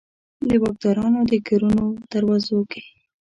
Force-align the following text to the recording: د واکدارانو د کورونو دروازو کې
د 0.47 0.49
واکدارانو 0.63 1.19
د 1.31 1.33
کورونو 1.47 1.85
دروازو 2.11 2.59
کې 2.71 2.83